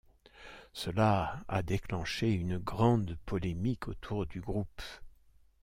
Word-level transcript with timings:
Cela 0.73 1.43
a 1.47 1.61
déclenché 1.61 2.31
une 2.33 2.57
grande 2.57 3.19
polémique 3.27 3.87
autour 3.87 4.25
du 4.25 4.41
groupe. 4.41 4.81